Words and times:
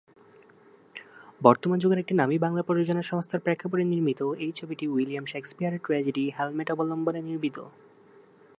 বর্তমান 1.41 1.77
যুগের 1.79 1.99
একটি 1.99 2.13
নামী 2.13 2.37
বাংলা 2.37 2.61
প্রযোজনা 2.63 3.01
সংস্থার 3.01 3.43
প্রেক্ষাপটে 3.43 3.83
নির্মিত 3.83 4.21
এই 4.39 4.51
ছবিটি 4.51 4.85
উইলিয়াম 4.87 5.25
শেকসপিয়রের 5.25 5.83
ট্র্যাজেডি 5.85 6.23
"হ্যামলেট" 6.29 6.69
অবলম্বনে 6.71 7.21
নির্মিত। 7.21 7.57